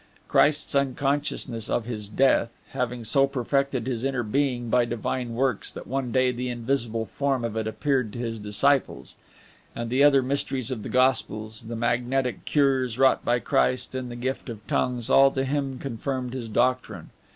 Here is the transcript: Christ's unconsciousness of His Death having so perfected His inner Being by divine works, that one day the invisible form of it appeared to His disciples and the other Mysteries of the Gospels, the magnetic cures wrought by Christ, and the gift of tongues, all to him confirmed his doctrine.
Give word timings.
Christ's 0.27 0.73
unconsciousness 0.73 1.69
of 1.69 1.85
His 1.85 2.07
Death 2.09 2.59
having 2.71 3.03
so 3.03 3.27
perfected 3.27 3.85
His 3.85 4.03
inner 4.03 4.23
Being 4.23 4.67
by 4.67 4.83
divine 4.83 5.35
works, 5.35 5.71
that 5.73 5.85
one 5.85 6.11
day 6.11 6.31
the 6.31 6.49
invisible 6.49 7.05
form 7.05 7.45
of 7.45 7.55
it 7.55 7.67
appeared 7.67 8.11
to 8.13 8.17
His 8.17 8.39
disciples 8.39 9.15
and 9.75 9.91
the 9.91 10.03
other 10.03 10.23
Mysteries 10.23 10.71
of 10.71 10.81
the 10.81 10.89
Gospels, 10.89 11.65
the 11.67 11.75
magnetic 11.75 12.45
cures 12.45 12.97
wrought 12.97 13.23
by 13.23 13.37
Christ, 13.37 13.93
and 13.93 14.09
the 14.09 14.15
gift 14.15 14.49
of 14.49 14.65
tongues, 14.65 15.07
all 15.11 15.29
to 15.33 15.43
him 15.45 15.77
confirmed 15.77 16.33
his 16.33 16.49
doctrine. 16.49 17.11